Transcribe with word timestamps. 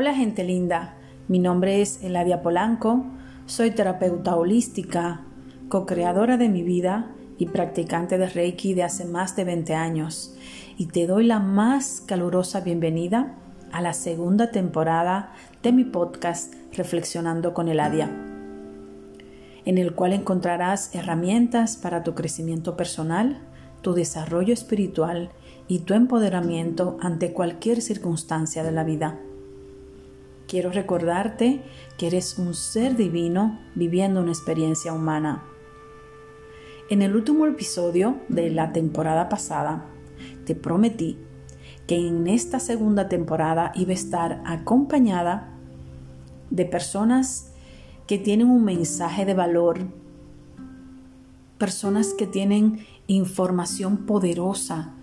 Hola 0.00 0.14
gente 0.14 0.44
linda, 0.44 0.94
mi 1.26 1.40
nombre 1.40 1.82
es 1.82 2.04
Eladia 2.04 2.40
Polanco, 2.40 3.04
soy 3.46 3.72
terapeuta 3.72 4.36
holística, 4.36 5.22
co-creadora 5.68 6.36
de 6.36 6.48
mi 6.48 6.62
vida 6.62 7.10
y 7.36 7.46
practicante 7.46 8.16
de 8.16 8.28
Reiki 8.28 8.74
de 8.74 8.84
hace 8.84 9.04
más 9.06 9.34
de 9.34 9.42
20 9.42 9.74
años. 9.74 10.36
Y 10.76 10.86
te 10.86 11.08
doy 11.08 11.26
la 11.26 11.40
más 11.40 12.00
calurosa 12.00 12.60
bienvenida 12.60 13.34
a 13.72 13.82
la 13.82 13.92
segunda 13.92 14.52
temporada 14.52 15.32
de 15.64 15.72
mi 15.72 15.82
podcast 15.82 16.54
Reflexionando 16.76 17.52
con 17.52 17.66
Eladia, 17.66 18.08
en 19.64 19.78
el 19.78 19.96
cual 19.96 20.12
encontrarás 20.12 20.94
herramientas 20.94 21.76
para 21.76 22.04
tu 22.04 22.14
crecimiento 22.14 22.76
personal, 22.76 23.40
tu 23.82 23.94
desarrollo 23.94 24.54
espiritual 24.54 25.32
y 25.66 25.80
tu 25.80 25.94
empoderamiento 25.94 26.98
ante 27.00 27.32
cualquier 27.32 27.82
circunstancia 27.82 28.62
de 28.62 28.70
la 28.70 28.84
vida. 28.84 29.18
Quiero 30.48 30.72
recordarte 30.72 31.60
que 31.98 32.06
eres 32.06 32.38
un 32.38 32.54
ser 32.54 32.96
divino 32.96 33.60
viviendo 33.74 34.22
una 34.22 34.30
experiencia 34.30 34.94
humana. 34.94 35.44
En 36.88 37.02
el 37.02 37.14
último 37.14 37.44
episodio 37.44 38.16
de 38.30 38.48
la 38.48 38.72
temporada 38.72 39.28
pasada, 39.28 39.84
te 40.46 40.54
prometí 40.54 41.18
que 41.86 41.96
en 41.96 42.26
esta 42.28 42.60
segunda 42.60 43.10
temporada 43.10 43.72
iba 43.74 43.90
a 43.90 43.94
estar 43.94 44.42
acompañada 44.46 45.50
de 46.48 46.64
personas 46.64 47.52
que 48.06 48.16
tienen 48.16 48.48
un 48.48 48.64
mensaje 48.64 49.26
de 49.26 49.34
valor, 49.34 49.80
personas 51.58 52.14
que 52.14 52.26
tienen 52.26 52.86
información 53.06 54.06
poderosa 54.06 54.94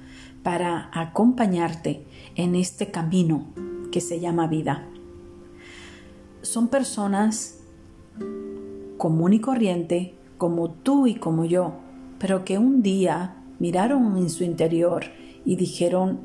para 0.41 0.89
acompañarte 0.91 2.03
en 2.35 2.55
este 2.55 2.89
camino 2.89 3.45
que 3.91 4.01
se 4.01 4.19
llama 4.19 4.47
vida 4.47 4.89
son 6.45 6.67
personas 6.67 7.59
común 8.97 9.33
y 9.33 9.39
corriente, 9.39 10.15
como 10.37 10.69
tú 10.69 11.07
y 11.07 11.15
como 11.15 11.45
yo, 11.45 11.73
pero 12.19 12.45
que 12.45 12.57
un 12.57 12.81
día 12.81 13.43
miraron 13.59 14.17
en 14.17 14.29
su 14.29 14.43
interior 14.43 15.05
y 15.43 15.55
dijeron, 15.55 16.19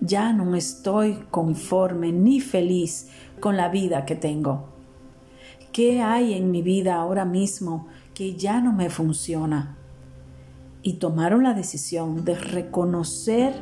ya 0.00 0.32
no 0.32 0.54
estoy 0.54 1.18
conforme 1.30 2.12
ni 2.12 2.40
feliz 2.40 3.08
con 3.40 3.56
la 3.56 3.68
vida 3.68 4.04
que 4.04 4.14
tengo. 4.14 4.68
¿Qué 5.72 6.02
hay 6.02 6.34
en 6.34 6.50
mi 6.50 6.60
vida 6.60 6.96
ahora 6.96 7.24
mismo 7.24 7.86
que 8.14 8.34
ya 8.34 8.60
no 8.60 8.72
me 8.72 8.90
funciona? 8.90 9.78
Y 10.82 10.94
tomaron 10.94 11.44
la 11.44 11.54
decisión 11.54 12.24
de 12.24 12.34
reconocer 12.34 13.54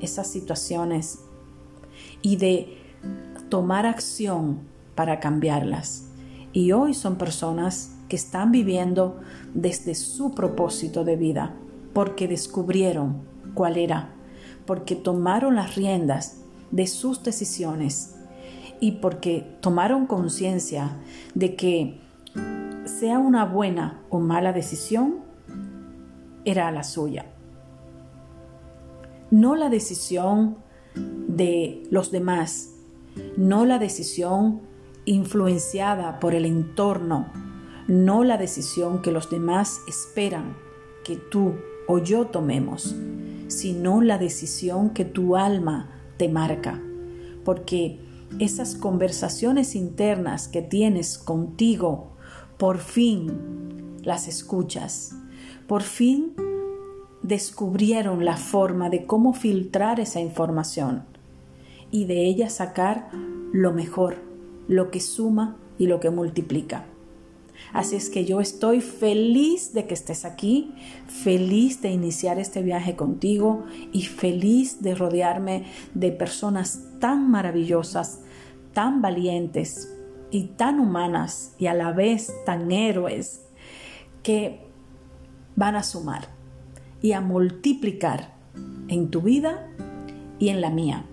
esas 0.00 0.28
situaciones 0.28 1.18
y 2.22 2.36
de 2.36 2.78
tomar 3.48 3.86
acción 3.86 4.60
para 4.98 5.20
cambiarlas. 5.20 6.08
Y 6.52 6.72
hoy 6.72 6.92
son 6.92 7.18
personas 7.18 7.94
que 8.08 8.16
están 8.16 8.50
viviendo 8.50 9.20
desde 9.54 9.94
su 9.94 10.34
propósito 10.34 11.04
de 11.04 11.14
vida, 11.14 11.54
porque 11.92 12.26
descubrieron 12.26 13.22
cuál 13.54 13.76
era, 13.76 14.10
porque 14.66 14.96
tomaron 14.96 15.54
las 15.54 15.76
riendas 15.76 16.40
de 16.72 16.88
sus 16.88 17.22
decisiones 17.22 18.16
y 18.80 18.92
porque 19.00 19.46
tomaron 19.60 20.06
conciencia 20.06 20.96
de 21.36 21.54
que 21.54 22.00
sea 22.84 23.20
una 23.20 23.44
buena 23.44 24.02
o 24.10 24.18
mala 24.18 24.52
decisión, 24.52 25.20
era 26.44 26.72
la 26.72 26.82
suya. 26.82 27.26
No 29.30 29.54
la 29.54 29.68
decisión 29.68 30.56
de 30.96 31.84
los 31.88 32.10
demás, 32.10 32.70
no 33.36 33.64
la 33.64 33.78
decisión 33.78 34.66
influenciada 35.08 36.20
por 36.20 36.34
el 36.34 36.44
entorno, 36.44 37.32
no 37.86 38.24
la 38.24 38.36
decisión 38.36 39.00
que 39.00 39.10
los 39.10 39.30
demás 39.30 39.80
esperan 39.88 40.54
que 41.04 41.16
tú 41.16 41.54
o 41.86 41.98
yo 41.98 42.26
tomemos, 42.26 42.94
sino 43.46 44.02
la 44.02 44.18
decisión 44.18 44.90
que 44.90 45.06
tu 45.06 45.36
alma 45.36 45.90
te 46.18 46.28
marca. 46.28 46.82
Porque 47.44 47.98
esas 48.38 48.74
conversaciones 48.74 49.74
internas 49.74 50.48
que 50.48 50.60
tienes 50.60 51.16
contigo, 51.16 52.10
por 52.58 52.76
fin 52.76 53.96
las 54.02 54.28
escuchas, 54.28 55.14
por 55.66 55.82
fin 55.82 56.34
descubrieron 57.22 58.26
la 58.26 58.36
forma 58.36 58.90
de 58.90 59.06
cómo 59.06 59.32
filtrar 59.32 60.00
esa 60.00 60.20
información 60.20 61.04
y 61.90 62.04
de 62.04 62.26
ella 62.26 62.50
sacar 62.50 63.08
lo 63.52 63.72
mejor 63.72 64.27
lo 64.68 64.90
que 64.90 65.00
suma 65.00 65.56
y 65.78 65.86
lo 65.86 65.98
que 65.98 66.10
multiplica. 66.10 66.84
Así 67.72 67.96
es 67.96 68.08
que 68.08 68.24
yo 68.24 68.40
estoy 68.40 68.80
feliz 68.80 69.72
de 69.74 69.86
que 69.86 69.94
estés 69.94 70.24
aquí, 70.24 70.72
feliz 71.06 71.82
de 71.82 71.90
iniciar 71.90 72.38
este 72.38 72.62
viaje 72.62 72.96
contigo 72.96 73.64
y 73.92 74.02
feliz 74.02 74.80
de 74.80 74.94
rodearme 74.94 75.64
de 75.94 76.12
personas 76.12 76.84
tan 77.00 77.30
maravillosas, 77.30 78.20
tan 78.72 79.02
valientes 79.02 79.94
y 80.30 80.44
tan 80.44 80.80
humanas 80.80 81.54
y 81.58 81.66
a 81.66 81.74
la 81.74 81.92
vez 81.92 82.32
tan 82.46 82.70
héroes 82.70 83.42
que 84.22 84.60
van 85.56 85.76
a 85.76 85.82
sumar 85.82 86.28
y 87.02 87.12
a 87.12 87.20
multiplicar 87.20 88.34
en 88.88 89.10
tu 89.10 89.22
vida 89.22 89.68
y 90.38 90.48
en 90.48 90.60
la 90.60 90.70
mía. 90.70 91.04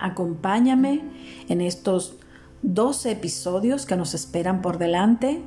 Acompáñame 0.00 1.02
en 1.48 1.60
estos 1.60 2.16
12 2.62 3.12
episodios 3.12 3.86
que 3.86 3.96
nos 3.96 4.14
esperan 4.14 4.62
por 4.62 4.78
delante 4.78 5.42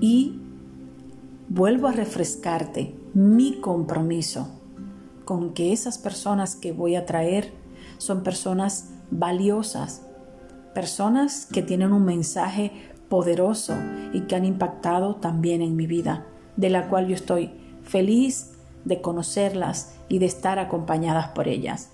y 0.00 0.40
vuelvo 1.48 1.88
a 1.88 1.92
refrescarte 1.92 2.94
mi 3.14 3.60
compromiso 3.60 4.48
con 5.24 5.54
que 5.54 5.72
esas 5.72 5.98
personas 5.98 6.56
que 6.56 6.72
voy 6.72 6.96
a 6.96 7.04
traer 7.04 7.52
son 7.98 8.22
personas 8.22 8.90
valiosas, 9.10 10.02
personas 10.74 11.46
que 11.46 11.62
tienen 11.62 11.92
un 11.92 12.04
mensaje 12.04 12.72
poderoso 13.08 13.74
y 14.12 14.22
que 14.22 14.36
han 14.36 14.44
impactado 14.44 15.16
también 15.16 15.62
en 15.62 15.76
mi 15.76 15.86
vida, 15.86 16.26
de 16.56 16.70
la 16.70 16.88
cual 16.88 17.08
yo 17.08 17.14
estoy 17.14 17.50
feliz 17.82 18.52
de 18.84 19.00
conocerlas 19.00 19.94
y 20.08 20.18
de 20.18 20.26
estar 20.26 20.58
acompañadas 20.58 21.28
por 21.28 21.48
ellas. 21.48 21.90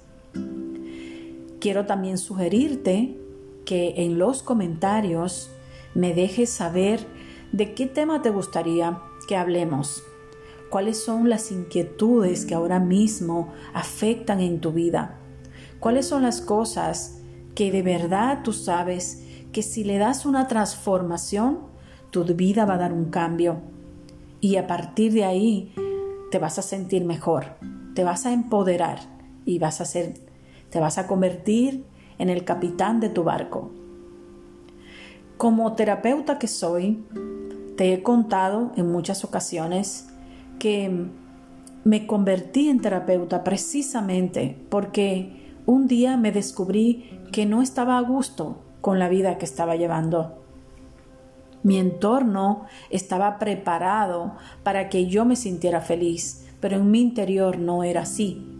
Quiero 1.64 1.86
también 1.86 2.18
sugerirte 2.18 3.18
que 3.64 3.94
en 4.04 4.18
los 4.18 4.42
comentarios 4.42 5.48
me 5.94 6.12
dejes 6.12 6.50
saber 6.50 7.00
de 7.52 7.72
qué 7.72 7.86
tema 7.86 8.20
te 8.20 8.28
gustaría 8.28 9.00
que 9.26 9.34
hablemos, 9.34 10.02
cuáles 10.68 11.02
son 11.02 11.30
las 11.30 11.50
inquietudes 11.50 12.44
que 12.44 12.52
ahora 12.52 12.80
mismo 12.80 13.50
afectan 13.72 14.40
en 14.40 14.60
tu 14.60 14.72
vida, 14.72 15.16
cuáles 15.80 16.06
son 16.06 16.22
las 16.22 16.42
cosas 16.42 17.22
que 17.54 17.72
de 17.72 17.80
verdad 17.80 18.42
tú 18.44 18.52
sabes 18.52 19.24
que 19.50 19.62
si 19.62 19.84
le 19.84 19.96
das 19.96 20.26
una 20.26 20.48
transformación, 20.48 21.60
tu 22.10 22.24
vida 22.24 22.66
va 22.66 22.74
a 22.74 22.78
dar 22.78 22.92
un 22.92 23.06
cambio 23.06 23.62
y 24.38 24.56
a 24.56 24.66
partir 24.66 25.14
de 25.14 25.24
ahí 25.24 25.72
te 26.30 26.38
vas 26.38 26.58
a 26.58 26.62
sentir 26.62 27.06
mejor, 27.06 27.56
te 27.94 28.04
vas 28.04 28.26
a 28.26 28.34
empoderar 28.34 28.98
y 29.46 29.58
vas 29.58 29.80
a 29.80 29.86
ser 29.86 30.33
te 30.74 30.80
vas 30.80 30.98
a 30.98 31.06
convertir 31.06 31.84
en 32.18 32.30
el 32.30 32.44
capitán 32.44 32.98
de 32.98 33.08
tu 33.08 33.22
barco. 33.22 33.70
Como 35.36 35.72
terapeuta 35.74 36.40
que 36.40 36.48
soy, 36.48 37.04
te 37.76 37.92
he 37.92 38.02
contado 38.02 38.72
en 38.74 38.90
muchas 38.90 39.22
ocasiones 39.22 40.08
que 40.58 41.06
me 41.84 42.08
convertí 42.08 42.70
en 42.70 42.80
terapeuta 42.80 43.44
precisamente 43.44 44.66
porque 44.68 45.54
un 45.64 45.86
día 45.86 46.16
me 46.16 46.32
descubrí 46.32 47.20
que 47.30 47.46
no 47.46 47.62
estaba 47.62 47.96
a 47.96 48.02
gusto 48.02 48.56
con 48.80 48.98
la 48.98 49.08
vida 49.08 49.38
que 49.38 49.44
estaba 49.44 49.76
llevando. 49.76 50.42
Mi 51.62 51.78
entorno 51.78 52.64
estaba 52.90 53.38
preparado 53.38 54.32
para 54.64 54.88
que 54.88 55.06
yo 55.06 55.24
me 55.24 55.36
sintiera 55.36 55.80
feliz, 55.80 56.48
pero 56.58 56.78
en 56.78 56.90
mi 56.90 57.00
interior 57.00 57.60
no 57.60 57.84
era 57.84 58.00
así. 58.00 58.53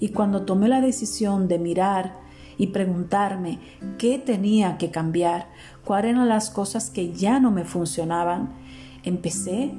Y 0.00 0.08
cuando 0.08 0.42
tomé 0.42 0.68
la 0.68 0.80
decisión 0.80 1.46
de 1.46 1.58
mirar 1.58 2.18
y 2.56 2.68
preguntarme 2.68 3.58
qué 3.98 4.18
tenía 4.18 4.78
que 4.78 4.90
cambiar, 4.90 5.48
cuáles 5.84 6.12
eran 6.12 6.28
las 6.28 6.50
cosas 6.50 6.90
que 6.90 7.12
ya 7.12 7.38
no 7.38 7.50
me 7.50 7.64
funcionaban, 7.64 8.54
empecé 9.04 9.72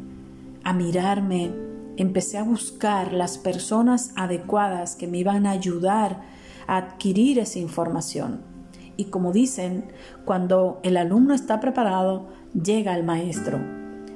a 0.63 0.73
mirarme, 0.73 1.51
empecé 1.97 2.37
a 2.37 2.43
buscar 2.43 3.13
las 3.13 3.39
personas 3.39 4.13
adecuadas 4.15 4.95
que 4.95 5.07
me 5.07 5.17
iban 5.17 5.47
a 5.47 5.51
ayudar 5.51 6.21
a 6.67 6.77
adquirir 6.77 7.39
esa 7.39 7.59
información. 7.59 8.41
Y 8.97 9.05
como 9.05 9.31
dicen, 9.31 9.85
cuando 10.25 10.79
el 10.83 10.97
alumno 10.97 11.33
está 11.33 11.59
preparado, 11.59 12.27
llega 12.53 12.95
el 12.95 13.03
maestro. 13.03 13.59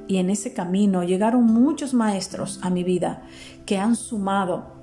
Y 0.08 0.18
en 0.18 0.30
ese 0.30 0.54
camino 0.54 1.04
llegaron 1.04 1.46
muchos 1.46 1.96
maestros 1.96 2.60
a 2.62 2.70
mi 2.70 2.84
vida 2.84 3.24
que 3.66 3.80
han 3.80 3.96
sumado 3.96 4.76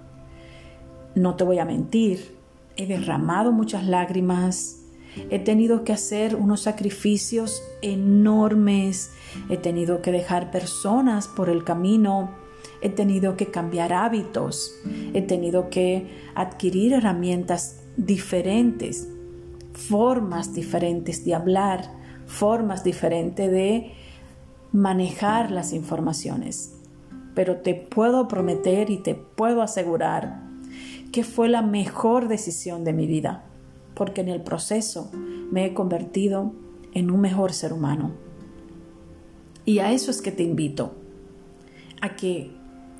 no 1.14 1.36
te 1.36 1.44
voy 1.44 1.58
a 1.58 1.64
mentir, 1.64 2.36
he 2.76 2.86
derramado 2.86 3.52
muchas 3.52 3.86
lágrimas, 3.86 4.82
he 5.30 5.38
tenido 5.38 5.84
que 5.84 5.92
hacer 5.92 6.36
unos 6.36 6.62
sacrificios 6.62 7.62
enormes, 7.82 9.12
he 9.48 9.56
tenido 9.56 10.00
que 10.00 10.12
dejar 10.12 10.50
personas 10.50 11.28
por 11.28 11.50
el 11.50 11.64
camino, 11.64 12.30
he 12.80 12.88
tenido 12.88 13.36
que 13.36 13.46
cambiar 13.46 13.92
hábitos, 13.92 14.74
he 15.12 15.22
tenido 15.22 15.68
que 15.70 16.08
adquirir 16.34 16.94
herramientas 16.94 17.80
diferentes, 17.96 19.08
formas 19.74 20.54
diferentes 20.54 21.24
de 21.24 21.34
hablar, 21.34 21.92
formas 22.26 22.82
diferentes 22.82 23.50
de 23.50 23.92
manejar 24.72 25.50
las 25.50 25.72
informaciones. 25.72 26.74
Pero 27.34 27.56
te 27.56 27.74
puedo 27.74 28.28
prometer 28.28 28.90
y 28.90 28.98
te 28.98 29.14
puedo 29.14 29.62
asegurar 29.62 30.51
que 31.12 31.24
fue 31.24 31.48
la 31.48 31.62
mejor 31.62 32.26
decisión 32.26 32.84
de 32.84 32.94
mi 32.94 33.06
vida, 33.06 33.44
porque 33.94 34.22
en 34.22 34.28
el 34.28 34.40
proceso 34.40 35.10
me 35.50 35.66
he 35.66 35.74
convertido 35.74 36.52
en 36.94 37.10
un 37.10 37.20
mejor 37.20 37.52
ser 37.52 37.72
humano. 37.72 38.12
Y 39.64 39.78
a 39.78 39.92
eso 39.92 40.10
es 40.10 40.22
que 40.22 40.32
te 40.32 40.42
invito, 40.42 40.94
a 42.00 42.16
que 42.16 42.50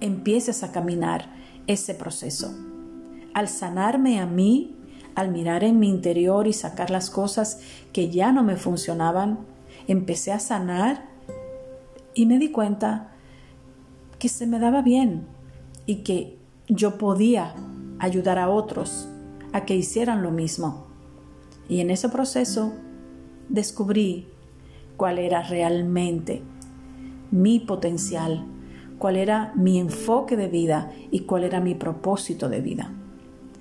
empieces 0.01 0.63
a 0.63 0.73
caminar 0.73 1.35
ese 1.67 1.95
proceso. 1.95 2.55
Al 3.35 3.49
sanarme 3.49 4.21
a 4.21 4.27
mí, 4.27 4.77
al 5.15 5.31
mirar 5.31 5.65
en 5.65 5.79
mi 5.79 5.89
interior 5.89 6.47
y 6.47 6.53
sacar 6.53 6.91
las 6.91 7.09
cosas 7.09 7.61
que 7.93 8.11
ya 8.11 8.31
no 8.31 8.43
me 8.43 8.57
funcionaban, 8.57 9.41
empecé 9.89 10.33
a 10.33 10.39
sanar 10.39 11.09
y 12.15 12.27
me 12.27 12.39
di 12.39 12.51
cuenta 12.51 13.13
que 14.19 14.29
se 14.29 14.47
me 14.47 14.59
daba 14.59 14.83
bien 14.83 15.27
y 15.87 15.97
que 15.97 16.39
yo 16.69 16.99
podía 16.99 17.55
ayudar 18.03 18.41
a 18.41 18.51
otros 18.51 19.09
a 19.53 19.65
que 19.65 19.77
hicieran 19.77 20.25
lo 20.25 20.33
mismo. 20.33 20.87
Y 21.69 21.81
en 21.81 21.91
ese 21.91 22.09
proceso 22.09 22.73
descubrí 23.49 24.27
cuál 24.97 25.21
era 25.21 25.43
realmente 25.43 26.43
mi 27.31 27.61
potencial, 27.61 28.45
cuál 28.99 29.17
era 29.17 29.53
mi 29.55 29.79
enfoque 29.79 30.37
de 30.37 30.49
vida 30.49 30.91
y 31.13 31.21
cuál 31.21 31.45
era 31.45 31.61
mi 31.61 31.77
propósito 31.77 32.49
de 32.49 32.61
vida. 32.61 32.93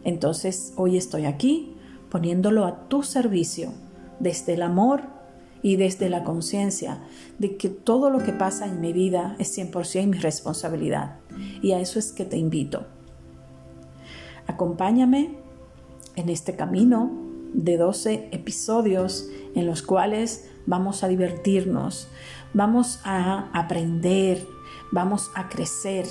Entonces 0.03 0.73
hoy 0.75 0.97
estoy 0.97 1.25
aquí 1.25 1.75
poniéndolo 2.09 2.65
a 2.65 2.87
tu 2.89 3.03
servicio 3.03 3.71
desde 4.19 4.55
el 4.55 4.63
amor 4.63 5.03
y 5.61 5.75
desde 5.75 6.09
la 6.09 6.23
conciencia 6.23 7.03
de 7.37 7.57
que 7.57 7.69
todo 7.69 8.09
lo 8.09 8.23
que 8.23 8.33
pasa 8.33 8.65
en 8.65 8.81
mi 8.81 8.91
vida 8.91 9.35
es 9.37 9.55
100% 9.55 10.07
mi 10.07 10.17
responsabilidad. 10.17 11.19
Y 11.61 11.73
a 11.73 11.79
eso 11.79 11.99
es 11.99 12.11
que 12.11 12.25
te 12.25 12.37
invito. 12.37 12.87
Acompáñame 14.51 15.37
en 16.17 16.27
este 16.27 16.57
camino 16.57 17.09
de 17.53 17.77
12 17.77 18.27
episodios 18.33 19.29
en 19.55 19.65
los 19.65 19.81
cuales 19.81 20.49
vamos 20.65 21.05
a 21.05 21.07
divertirnos, 21.07 22.09
vamos 22.53 22.99
a 23.05 23.49
aprender, 23.57 24.45
vamos 24.91 25.31
a 25.35 25.47
crecer 25.47 26.05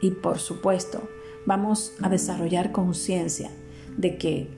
y 0.00 0.12
por 0.12 0.38
supuesto 0.38 1.02
vamos 1.44 1.92
a 2.00 2.08
desarrollar 2.08 2.72
conciencia 2.72 3.50
de 3.98 4.16
que 4.16 4.48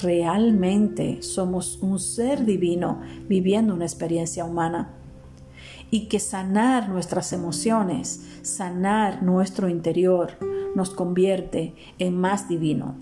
realmente 0.00 1.20
somos 1.20 1.78
un 1.82 1.98
ser 1.98 2.46
divino 2.46 3.02
viviendo 3.28 3.74
una 3.74 3.84
experiencia 3.84 4.46
humana 4.46 4.94
y 5.90 6.08
que 6.08 6.20
sanar 6.20 6.88
nuestras 6.88 7.34
emociones, 7.34 8.26
sanar 8.40 9.22
nuestro 9.22 9.68
interior, 9.68 10.38
nos 10.74 10.90
convierte 10.90 11.74
en 11.98 12.20
más 12.20 12.48
divino. 12.48 12.94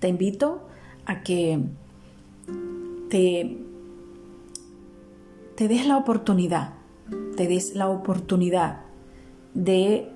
Te 0.00 0.08
invito 0.08 0.62
a 1.06 1.22
que 1.22 1.60
te, 3.08 3.58
te 5.56 5.68
des 5.68 5.86
la 5.86 5.96
oportunidad, 5.96 6.74
te 7.36 7.46
des 7.46 7.74
la 7.74 7.88
oportunidad 7.88 8.80
de 9.54 10.08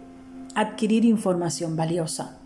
adquirir 0.54 1.04
información 1.04 1.76
valiosa. 1.76 2.38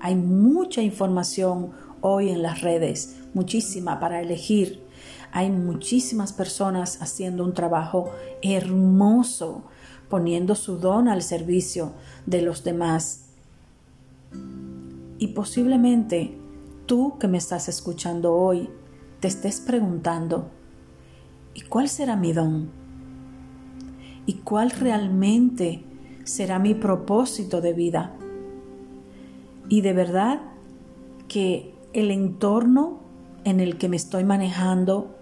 Hay 0.00 0.14
mucha 0.14 0.82
información 0.82 1.72
hoy 2.00 2.28
en 2.28 2.42
las 2.42 2.60
redes, 2.60 3.16
muchísima 3.34 3.98
para 3.98 4.20
elegir. 4.20 4.84
Hay 5.32 5.50
muchísimas 5.50 6.32
personas 6.32 7.02
haciendo 7.02 7.44
un 7.44 7.54
trabajo 7.54 8.10
hermoso 8.42 9.64
poniendo 10.08 10.54
su 10.54 10.78
don 10.78 11.08
al 11.08 11.22
servicio 11.22 11.92
de 12.26 12.42
los 12.42 12.64
demás. 12.64 13.26
Y 15.18 15.28
posiblemente 15.28 16.38
tú 16.86 17.18
que 17.18 17.28
me 17.28 17.38
estás 17.38 17.68
escuchando 17.68 18.34
hoy 18.34 18.68
te 19.20 19.28
estés 19.28 19.60
preguntando, 19.60 20.50
¿y 21.54 21.62
cuál 21.62 21.88
será 21.88 22.16
mi 22.16 22.32
don? 22.32 22.70
¿Y 24.26 24.34
cuál 24.34 24.70
realmente 24.70 25.84
será 26.24 26.58
mi 26.58 26.74
propósito 26.74 27.60
de 27.60 27.72
vida? 27.72 28.14
Y 29.68 29.80
de 29.80 29.92
verdad 29.92 30.42
que 31.28 31.74
el 31.92 32.10
entorno 32.10 33.00
en 33.44 33.60
el 33.60 33.78
que 33.78 33.88
me 33.88 33.96
estoy 33.96 34.24
manejando, 34.24 35.16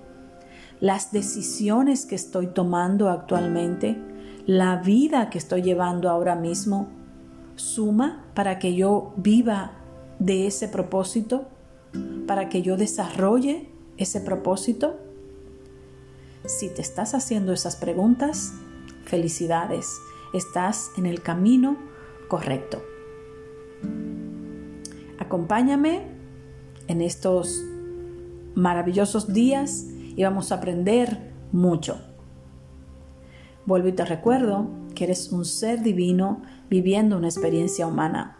las 0.81 1.12
decisiones 1.12 2.04
que 2.04 2.14
estoy 2.14 2.48
tomando 2.48 3.08
actualmente, 3.08 3.96
la 4.46 4.76
vida 4.76 5.31
que 5.31 5.38
estoy 5.38 5.62
llevando 5.62 6.11
ahora 6.11 6.37
mismo 6.37 6.88
suma 7.56 8.25
para 8.35 8.58
que 8.58 8.75
yo 8.75 9.12
viva 9.17 9.73
de 10.19 10.46
ese 10.46 10.69
propósito, 10.69 11.46
para 12.26 12.49
que 12.49 12.62
yo 12.62 12.76
desarrolle 12.76 13.69
ese 13.96 14.20
propósito? 14.20 14.96
Si 16.44 16.69
te 16.69 16.82
estás 16.82 17.14
haciendo 17.14 17.52
esas 17.52 17.76
preguntas, 17.76 18.52
felicidades, 19.05 19.99
estás 20.35 20.91
en 20.99 21.06
el 21.06 21.23
camino 21.23 21.79
correcto. 22.29 22.82
Acompáñame 25.19 26.06
en 26.88 27.00
estos 27.00 27.64
maravillosos 28.55 29.32
días 29.32 29.87
y 30.17 30.23
vamos 30.23 30.52
a 30.52 30.56
aprender 30.56 31.32
mucho. 31.50 32.13
Vuelvo 33.66 33.88
y 33.88 33.93
te 33.93 34.05
recuerdo 34.05 34.69
que 34.94 35.05
eres 35.05 35.32
un 35.32 35.44
ser 35.44 35.82
divino 35.82 36.43
viviendo 36.69 37.16
una 37.16 37.28
experiencia 37.28 37.87
humana. 37.87 38.36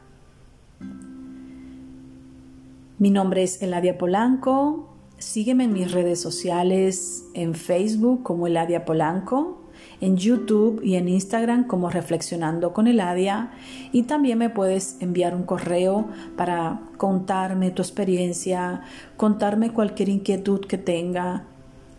Mi 2.99 3.11
nombre 3.11 3.43
es 3.43 3.63
Eladia 3.63 3.97
Polanco. 3.97 4.91
Sígueme 5.19 5.65
en 5.65 5.73
mis 5.73 5.93
redes 5.93 6.21
sociales, 6.21 7.25
en 7.35 7.55
Facebook 7.55 8.23
como 8.23 8.47
Eladia 8.47 8.85
Polanco, 8.85 9.63
en 10.01 10.17
YouTube 10.19 10.83
y 10.85 10.97
en 10.97 11.09
Instagram 11.09 11.67
como 11.67 11.89
Reflexionando 11.89 12.75
con 12.75 12.87
Eladia. 12.87 13.53
Y 13.93 14.03
también 14.03 14.39
me 14.39 14.51
puedes 14.51 15.01
enviar 15.01 15.35
un 15.35 15.45
correo 15.45 16.07
para 16.37 16.83
contarme 16.99 17.71
tu 17.71 17.81
experiencia, 17.81 18.83
contarme 19.17 19.73
cualquier 19.73 20.11
inquietud 20.11 20.61
que 20.61 20.77
tenga 20.77 21.45